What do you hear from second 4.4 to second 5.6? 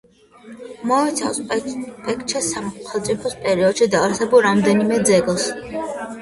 რამდენიმე ძეგლს.